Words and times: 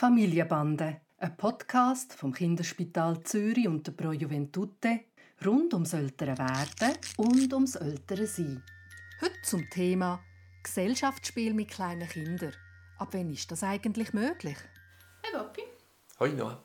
Familienbande, 0.00 1.02
ein 1.18 1.36
Podcast 1.36 2.14
vom 2.14 2.32
Kinderspital 2.32 3.22
Zürich 3.22 3.68
und 3.68 3.86
der 3.86 3.92
Pro 3.92 4.12
Juventute 4.12 5.00
rund 5.44 5.74
ums 5.74 5.92
ältere 5.92 6.38
Werden 6.38 6.96
und 7.18 7.52
ums 7.52 7.74
ältere 7.74 8.26
Sein. 8.26 8.62
Heute 9.20 9.42
zum 9.42 9.68
Thema 9.68 10.18
Gesellschaftsspiel 10.62 11.52
mit 11.52 11.68
kleinen 11.68 12.08
Kindern. 12.08 12.54
Ab 12.96 13.10
wann 13.12 13.30
ist 13.30 13.50
das 13.52 13.62
eigentlich 13.62 14.14
möglich? 14.14 14.56
Hey 15.22 15.34
Papi. 15.34 15.64
Hoi 16.18 16.32
Noah. 16.32 16.62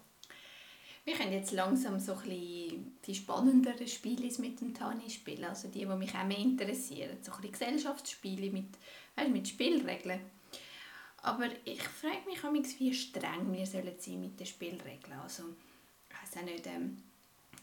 Wir 1.04 1.16
können 1.16 1.34
jetzt 1.34 1.52
langsam 1.52 2.00
so 2.00 2.14
ein 2.14 2.20
bisschen 2.20 2.98
die 3.06 3.16
spannenderen 3.16 3.88
Spiele 3.90 4.32
mit 4.40 4.62
dem 4.62 4.74
Tani 4.74 5.10
spielen, 5.10 5.44
also 5.44 5.68
die, 5.68 5.80
die 5.80 5.86
mich 5.88 6.16
auch 6.16 6.24
mehr 6.24 6.38
interessieren. 6.38 7.18
So 7.22 7.34
ein 7.34 7.42
bisschen 7.42 7.52
Gesellschaftsspiele 7.52 8.50
mit, 8.50 8.78
weißt, 9.18 9.30
mit 9.30 9.46
Spielregeln. 9.46 10.22
Aber 11.26 11.48
ich 11.64 11.82
frage 11.82 12.22
mich 12.28 12.44
manchmal, 12.44 12.80
wie 12.80 12.94
streng 12.94 13.52
wir 13.52 13.66
sollen 13.66 13.96
sein 13.98 14.22
mit 14.22 14.40
den 14.40 14.46
Spielregeln. 14.46 15.20
Also, 15.24 15.56
ich 16.08 16.22
weiß 16.22 16.40
auch 16.40 16.46
nicht, 16.46 16.68
ähm, 16.68 17.02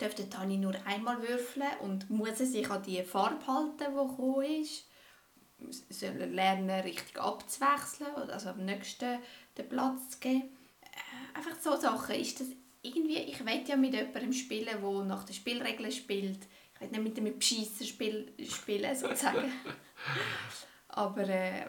dürfte 0.00 0.28
Tani 0.28 0.56
nur 0.56 0.74
einmal 0.84 1.22
würfeln 1.22 1.68
und 1.80 2.10
muss 2.10 2.40
er 2.40 2.46
sich 2.46 2.68
an 2.68 2.82
die 2.82 3.04
Farbe 3.04 3.46
halten, 3.46 3.76
die 3.78 3.84
gekommen 3.84 4.60
ist? 4.60 4.86
Soll 5.90 6.20
er 6.20 6.26
lernen, 6.26 6.80
richtig 6.80 7.16
abzuwechseln 7.20 8.12
oder 8.16 8.32
also 8.32 8.48
am 8.48 8.64
nächsten 8.64 9.20
den 9.56 9.68
Platz 9.68 10.10
zu 10.10 10.18
geben? 10.18 10.48
Äh, 10.80 11.38
einfach 11.38 11.54
so 11.60 11.76
Sachen. 11.76 12.16
Ist 12.16 12.40
das 12.40 12.48
irgendwie, 12.82 13.18
ich 13.18 13.46
will 13.46 13.62
ja 13.64 13.76
mit 13.76 13.94
jemandem 13.94 14.32
spielen, 14.32 14.76
der 14.82 15.04
nach 15.04 15.22
den 15.22 15.36
Spielregeln 15.36 15.92
spielt. 15.92 16.48
Ich 16.74 16.80
will 16.80 16.88
nicht 16.88 17.02
mit 17.04 17.16
einem 17.16 17.38
Beschisser 17.38 17.84
spiel, 17.84 18.32
spielen, 18.50 18.96
sozusagen. 18.96 19.52
Aber 20.88 21.28
äh, 21.28 21.66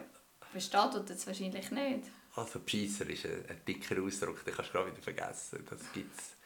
versteht 0.60 0.94
er 0.94 1.00
das 1.00 1.26
wahrscheinlich 1.26 1.70
nicht. 1.70 2.04
Also 2.36 2.60
Beschisser 2.60 3.08
ist 3.08 3.26
ein, 3.26 3.44
ein 3.48 3.60
dicker 3.66 4.00
Ausdruck, 4.02 4.44
den 4.44 4.54
kannst 4.54 4.70
du 4.70 4.78
gerade 4.78 4.90
wieder 4.92 5.02
vergessen. 5.02 5.64
Das 5.68 5.80
gibt's. 5.92 6.36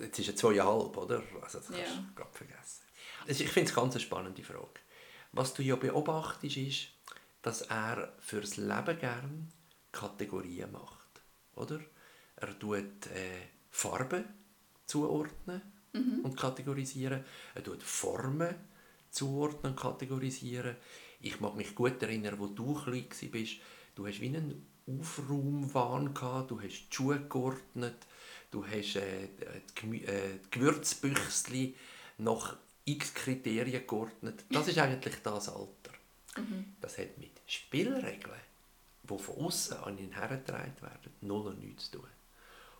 Jetzt 0.00 0.18
ist 0.18 0.28
er 0.28 0.36
zweieinhalb, 0.36 0.96
oder? 0.96 1.22
Also 1.42 1.58
das 1.58 1.66
kannst 1.68 1.80
Ja. 1.80 2.04
du 2.08 2.14
gerade 2.14 2.32
vergessen. 2.36 2.82
Also 3.28 3.44
ich 3.44 3.50
finde 3.50 3.68
es 3.70 3.74
ganz 3.76 3.94
eine 3.94 4.00
spannende 4.02 4.42
Frage. 4.42 4.80
Was 5.32 5.54
du 5.54 5.62
ja 5.62 5.76
beobachtest, 5.76 6.56
ist, 6.56 6.88
dass 7.42 7.62
er 7.62 8.12
fürs 8.20 8.56
Leben 8.56 8.98
gern 8.98 9.52
Kategorien 9.92 10.72
macht, 10.72 11.22
oder? 11.54 11.80
Er 12.36 12.58
tut 12.58 13.06
äh, 13.06 13.42
Farben 13.70 14.24
zuordnen 14.86 15.62
und 15.92 16.36
kategorisieren. 16.36 17.24
Er 17.54 17.62
tut 17.64 17.82
Formen 17.82 18.54
zuordnen 19.10 19.72
und 19.72 19.78
kategorisieren. 19.80 20.76
Ich 21.20 21.40
mag 21.40 21.54
mich 21.54 21.74
gut 21.74 22.02
erinnern, 22.02 22.38
wo 22.38 22.46
du 22.46 22.74
klein 22.74 23.06
warst. 23.32 23.56
Du 23.94 24.06
hast 24.06 24.20
wie 24.20 24.28
einen 24.28 24.66
Aufraumwahn 24.86 26.14
gehabt, 26.14 26.50
du 26.50 26.60
hast 26.60 26.88
die 26.88 26.94
Schuhe 26.94 27.20
geordnet, 27.20 27.96
du 28.50 28.66
hast 28.66 28.96
äh, 28.96 29.28
die, 29.82 30.04
äh, 30.04 30.38
die 30.44 30.50
Gewürzbüchsli 30.50 31.74
nach 32.18 32.56
x 32.84 33.14
Kriterien 33.14 33.86
geordnet. 33.86 34.44
Das 34.50 34.68
ist 34.68 34.78
eigentlich 34.78 35.16
das 35.22 35.48
Alter. 35.48 35.92
Das 36.80 36.96
hat 36.98 37.18
mit 37.18 37.32
Spielregeln, 37.46 38.40
die 39.02 39.18
von 39.18 39.46
außen 39.46 39.78
an 39.78 39.98
ihn 39.98 40.12
hergetragen 40.12 40.80
werden, 40.80 41.12
null 41.20 41.48
und 41.48 41.60
nichts 41.60 41.90
zu 41.90 41.98
tun. 41.98 42.08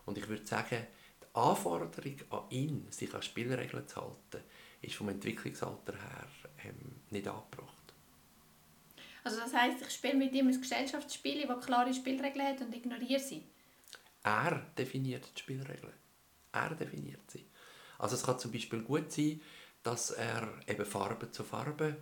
Und 0.07 0.17
ich 0.17 0.29
würde 0.29 0.47
sagen, 0.47 0.87
die 1.23 1.35
Anforderung 1.35 2.17
an 2.31 2.45
ihn, 2.51 2.87
sich 2.91 3.13
an 3.13 3.23
Spielregeln 3.23 3.87
zu 3.87 3.97
halten, 3.97 4.45
ist 4.83 4.95
vom 4.95 5.09
Entwicklungsalter 5.11 5.93
her 5.93 6.29
ähm, 6.65 7.03
nicht 7.11 7.29
angebracht. 7.29 7.80
Also 9.31 9.43
das 9.43 9.55
heisst, 9.55 9.81
ich 9.81 9.91
spiele 9.91 10.17
mit 10.17 10.33
ihm 10.33 10.49
ein 10.49 10.61
Gesellschaftsspiel, 10.61 11.47
das 11.47 11.65
klare 11.65 11.95
Spielregeln 11.95 12.49
hat 12.49 12.61
und 12.63 12.75
ignoriere 12.75 13.21
sie. 13.21 13.45
Er 14.25 14.67
definiert 14.77 15.25
die 15.37 15.41
Spielregeln. 15.41 15.93
Er 16.51 16.75
definiert 16.75 17.31
sie. 17.31 17.47
Also 18.01 18.17
es 18.17 18.25
kann 18.25 18.41
zum 18.41 18.51
Beispiel 18.51 18.83
gut 18.83 19.13
sein, 19.13 19.41
dass 19.85 20.11
er 20.11 20.53
eben 20.67 20.85
Farbe 20.85 21.31
zu 21.31 21.45
Farbe 21.45 21.97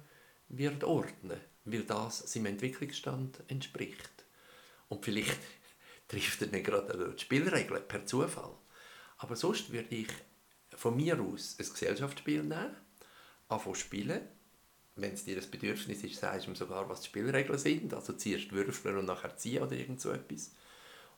wird 0.48 0.84
ordnen, 0.84 1.38
weil 1.66 1.82
das 1.82 2.20
seinem 2.32 2.46
Entwicklungsstand 2.46 3.42
entspricht. 3.48 4.24
Und 4.88 5.04
vielleicht 5.04 5.38
trifft 6.08 6.40
er 6.40 6.48
nicht 6.48 6.64
gerade 6.64 7.12
die 7.14 7.20
Spielregeln 7.20 7.86
per 7.86 8.06
Zufall. 8.06 8.56
Aber 9.18 9.36
sonst 9.36 9.70
würde 9.70 9.94
ich 9.94 10.08
von 10.74 10.96
mir 10.96 11.20
aus 11.20 11.58
ein 11.60 11.66
Gesellschaftsspiel 11.68 12.42
nehmen, 12.42 12.74
anfangen 13.48 13.74
spielen. 13.74 14.37
Wenn 14.98 15.14
es 15.14 15.24
dir 15.24 15.40
ein 15.40 15.50
Bedürfnis 15.50 16.02
ist, 16.02 16.20
sagst 16.20 16.46
du 16.46 16.50
ihm 16.50 16.56
sogar, 16.56 16.88
was 16.88 17.02
die 17.02 17.06
Spielregeln 17.06 17.58
sind. 17.58 17.94
Also 17.94 18.12
ziehst 18.14 18.52
Würfel 18.52 18.98
und 18.98 19.06
nachher 19.06 19.36
ziehen 19.36 19.62
oder 19.62 19.72
irgend 19.72 20.00
so 20.00 20.10
etwas. 20.10 20.50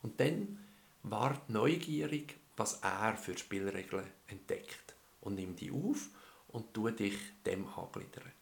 Und 0.03 0.21
dann 0.21 0.59
wart 1.03 1.49
neugierig, 1.49 2.37
was 2.57 2.81
er 2.83 3.17
für 3.17 3.37
Spielregeln 3.39 4.07
entdeckt. 4.29 4.95
Und 5.23 5.37
nimm 5.37 5.57
die 5.57 5.71
auf 5.71 6.11
und 6.49 6.75
tu 6.75 6.91
dich 6.91 7.17
dem 7.47 7.67
angliedern. 7.69 8.33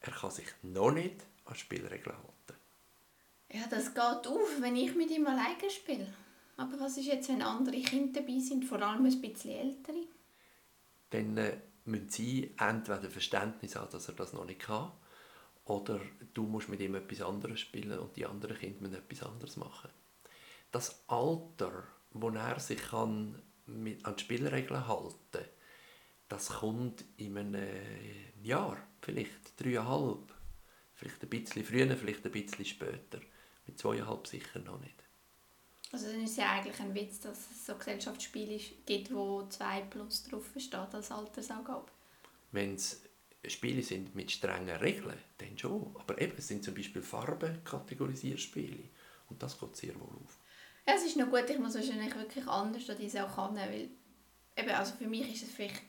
Er 0.00 0.12
kann 0.12 0.30
sich 0.30 0.48
noch 0.62 0.90
nicht 0.90 1.24
an 1.46 1.54
Spielregeln 1.54 2.16
halten. 2.16 2.60
Ja, 3.50 3.66
das 3.70 3.94
geht 3.94 4.26
auf, 4.26 4.60
wenn 4.60 4.76
ich 4.76 4.94
mit 4.94 5.10
ihm 5.10 5.26
alleine 5.26 5.70
spiele. 5.70 6.12
Aber 6.56 6.78
was 6.80 6.98
ist 6.98 7.06
jetzt, 7.06 7.28
wenn 7.28 7.42
andere 7.42 7.80
Kinder 7.80 8.20
dabei 8.20 8.38
sind, 8.40 8.64
vor 8.64 8.80
allem 8.82 9.06
ein 9.06 9.20
bisschen 9.20 9.50
ältere? 9.50 10.04
Dann 11.10 11.36
äh, 11.36 11.56
müssen 11.84 12.08
sie 12.08 12.54
entweder 12.58 13.10
Verständnis 13.10 13.76
haben, 13.76 13.90
dass 13.90 14.08
er 14.08 14.14
das 14.14 14.32
noch 14.32 14.44
nicht 14.44 14.60
kann, 14.60 14.92
oder 15.64 16.00
du 16.34 16.44
musst 16.44 16.68
mit 16.68 16.80
ihm 16.80 16.94
etwas 16.94 17.22
anderes 17.22 17.60
spielen 17.60 17.98
und 17.98 18.16
die 18.16 18.26
anderen 18.26 18.58
Kinder 18.58 18.80
müssen 18.80 18.94
etwas 18.94 19.22
anderes 19.22 19.56
machen. 19.56 19.90
Das 20.70 21.04
Alter, 21.08 21.84
wo 22.10 22.30
er 22.30 22.58
sich 22.58 22.82
kann 22.82 23.40
mit, 23.66 24.04
an 24.04 24.16
die 24.16 24.22
Spielregeln 24.22 24.86
halten 24.86 25.16
kann, 25.30 25.44
das 26.28 26.48
kommt 26.48 27.04
in 27.18 27.36
einem 27.36 27.54
äh, 27.56 28.32
Jahr, 28.42 28.78
vielleicht 29.02 29.60
dreieinhalb, 29.60 30.32
vielleicht 30.94 31.22
ein 31.22 31.28
bisschen 31.28 31.64
früher, 31.64 31.94
vielleicht 31.96 32.24
ein 32.24 32.32
bisschen 32.32 32.64
später. 32.64 33.20
Mit 33.66 33.78
zweieinhalb 33.78 34.26
sicher 34.26 34.58
noch 34.60 34.80
nicht. 34.80 35.04
Also 35.92 36.06
dann 36.06 36.22
ist 36.22 36.30
es 36.30 36.36
ja 36.38 36.50
eigentlich 36.50 36.80
ein 36.80 36.94
Witz, 36.94 37.20
dass 37.20 37.50
es 37.50 37.66
so 37.66 37.74
Gesellschaftsspiele 37.74 38.58
gibt, 38.86 39.12
wo 39.14 39.46
2 39.46 39.82
plus 39.82 40.24
drauf 40.24 40.50
steht 40.56 40.94
als 40.94 41.10
Altersangabe. 41.10 41.92
Wenn 42.50 42.74
es 42.74 43.02
Spiele 43.46 43.82
sind 43.82 44.14
mit 44.14 44.30
strengen 44.30 44.76
Regeln, 44.76 45.18
dann 45.38 45.58
schon. 45.58 45.94
Aber 45.98 46.20
eben, 46.20 46.34
es 46.38 46.48
sind 46.48 46.64
zum 46.64 46.74
Beispiel 46.74 47.02
Farben-Kategorisierspiele. 47.02 48.84
Und 49.28 49.42
das 49.42 49.58
geht 49.58 49.76
sehr 49.76 49.94
wohl 50.00 50.16
auf. 50.24 50.38
Ja, 50.86 50.94
es 50.94 51.04
ist 51.04 51.16
noch 51.16 51.30
gut, 51.30 51.48
ich 51.48 51.58
muss 51.58 51.74
wahrscheinlich 51.74 52.14
wirklich 52.14 52.46
anders 52.46 52.88
an 52.88 52.96
diese 52.98 53.24
auch 53.24 53.34
können, 53.34 53.56
weil 53.56 53.90
eben, 54.56 54.70
also 54.70 54.94
für 54.94 55.06
mich 55.06 55.32
ist 55.32 55.42
es 55.44 55.54
vielleicht 55.54 55.82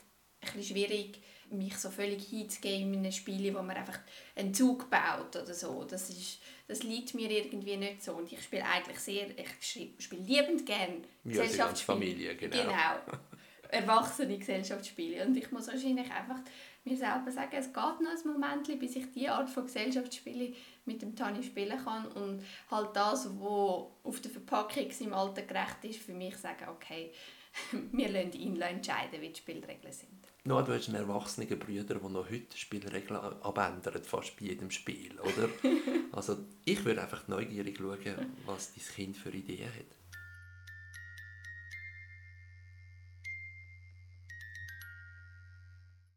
bisschen 0.51 0.75
schwierig, 0.75 1.19
mich 1.49 1.77
so 1.77 1.89
völlig 1.89 2.27
hinzugeben 2.27 2.93
in 2.93 2.99
einem 2.99 3.11
Spiel, 3.11 3.53
wo 3.53 3.61
man 3.61 3.77
einfach 3.77 3.99
einen 4.35 4.53
Zug 4.53 4.89
baut 4.89 5.35
oder 5.35 5.53
so. 5.53 5.83
Das, 5.83 6.09
ist, 6.09 6.39
das 6.67 6.83
liegt 6.83 7.13
mir 7.13 7.29
irgendwie 7.29 7.77
nicht 7.77 8.03
so. 8.03 8.13
Und 8.13 8.31
ich 8.31 8.41
spiele 8.41 8.65
eigentlich 8.65 8.99
sehr, 8.99 9.27
ich 9.37 9.95
spiele 9.99 10.23
liebend 10.23 10.65
gerne 10.65 11.01
Ja, 11.23 11.43
die 11.43 11.57
ganze 11.57 11.83
Familie, 11.83 12.35
genau. 12.35 12.57
Genau. 12.57 13.19
Erwachsene 13.69 14.37
Gesellschaftsspiele. 14.37 15.25
Und 15.25 15.35
ich 15.35 15.51
muss 15.51 15.67
wahrscheinlich 15.67 16.11
einfach 16.11 16.39
mir 16.85 16.97
selber 16.97 17.31
sagen, 17.31 17.55
es 17.55 17.67
geht 17.67 17.75
noch 17.75 18.11
ein 18.11 18.31
Moment, 18.31 18.79
bis 18.79 18.95
ich 18.95 19.11
diese 19.11 19.31
Art 19.31 19.49
von 19.49 19.65
Gesellschaftsspiele 19.65 20.53
mit 20.85 21.01
dem 21.01 21.15
Tani 21.15 21.41
spielen 21.41 21.83
kann 21.83 22.07
und 22.07 22.43
halt 22.69 22.89
das, 22.93 23.29
was 23.39 23.85
auf 24.03 24.21
der 24.21 24.31
Verpackung 24.31 24.91
seinem 24.91 25.13
Alter 25.13 25.43
gerecht 25.43 25.83
ist, 25.83 25.99
für 26.01 26.13
mich 26.13 26.35
sagen, 26.37 26.67
okay, 26.69 27.11
wir 27.91 28.09
lassen 28.09 28.33
ihn 28.33 28.61
entscheiden, 28.61 29.21
wie 29.21 29.29
die 29.29 29.39
Spielregeln 29.39 29.93
sind. 29.93 30.32
No, 30.45 30.61
du 30.61 30.73
hast 30.73 30.89
einen 30.89 30.97
erwachsenen 30.97 31.57
Bruder, 31.57 31.95
der 31.95 32.09
noch 32.09 32.29
heute 32.29 32.57
Spielregeln 32.57 33.17
abändert, 33.17 34.05
fast 34.05 34.37
bei 34.37 34.47
jedem 34.47 34.71
Spiel, 34.71 35.17
oder? 35.21 35.47
also 36.11 36.37
ich 36.65 36.83
würde 36.83 37.01
einfach 37.01 37.29
neugierig 37.29 37.77
schauen, 37.77 38.35
was 38.45 38.73
dein 38.73 38.83
Kind 38.93 39.15
für 39.15 39.29
Ideen 39.29 39.69
hat. 39.69 40.02